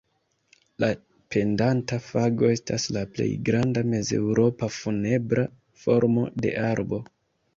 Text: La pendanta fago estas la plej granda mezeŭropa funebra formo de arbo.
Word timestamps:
La 0.83 0.87
pendanta 1.33 1.97
fago 2.05 2.47
estas 2.53 2.87
la 2.97 3.03
plej 3.17 3.27
granda 3.49 3.83
mezeŭropa 3.91 4.69
funebra 4.77 5.47
formo 5.83 6.27
de 6.47 6.55
arbo. 6.71 7.03